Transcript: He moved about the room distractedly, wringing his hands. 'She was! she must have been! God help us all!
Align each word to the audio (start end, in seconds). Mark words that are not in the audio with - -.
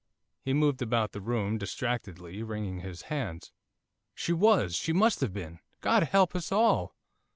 He 0.43 0.51
moved 0.53 0.81
about 0.81 1.11
the 1.11 1.21
room 1.21 1.59
distractedly, 1.59 2.41
wringing 2.41 2.79
his 2.79 3.03
hands. 3.03 3.51
'She 4.15 4.33
was! 4.33 4.73
she 4.75 4.93
must 4.93 5.21
have 5.21 5.31
been! 5.31 5.59
God 5.79 6.01
help 6.05 6.35
us 6.35 6.51
all! 6.51 6.95